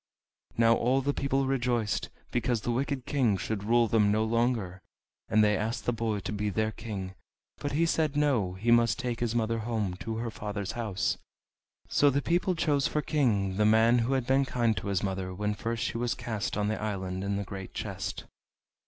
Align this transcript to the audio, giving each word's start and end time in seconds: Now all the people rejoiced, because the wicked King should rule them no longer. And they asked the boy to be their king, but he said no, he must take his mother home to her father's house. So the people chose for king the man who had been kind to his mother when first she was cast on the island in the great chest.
Now 0.57 0.73
all 0.73 1.01
the 1.01 1.13
people 1.13 1.45
rejoiced, 1.45 2.09
because 2.31 2.61
the 2.61 2.71
wicked 2.71 3.05
King 3.05 3.37
should 3.37 3.63
rule 3.65 3.87
them 3.87 4.11
no 4.11 4.23
longer. 4.23 4.81
And 5.29 5.43
they 5.43 5.55
asked 5.55 5.85
the 5.85 5.93
boy 5.93 6.21
to 6.21 6.31
be 6.33 6.49
their 6.49 6.71
king, 6.71 7.13
but 7.59 7.73
he 7.73 7.85
said 7.85 8.15
no, 8.17 8.53
he 8.53 8.71
must 8.71 8.97
take 8.97 9.19
his 9.19 9.35
mother 9.35 9.59
home 9.59 9.93
to 9.97 10.17
her 10.17 10.31
father's 10.31 10.71
house. 10.71 11.19
So 11.87 12.09
the 12.09 12.19
people 12.19 12.55
chose 12.55 12.87
for 12.87 13.03
king 13.03 13.57
the 13.57 13.63
man 13.67 13.99
who 13.99 14.13
had 14.13 14.25
been 14.25 14.43
kind 14.43 14.75
to 14.77 14.87
his 14.87 15.03
mother 15.03 15.35
when 15.35 15.53
first 15.53 15.83
she 15.83 15.99
was 15.99 16.15
cast 16.15 16.57
on 16.57 16.67
the 16.67 16.81
island 16.81 17.23
in 17.23 17.35
the 17.35 17.43
great 17.43 17.75
chest. 17.75 18.23